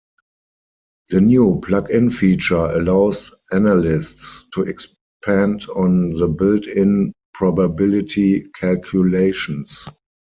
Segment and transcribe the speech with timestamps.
[1.09, 9.85] The new "plug-in" feature allows analysts to expand on the built-in probability calculations.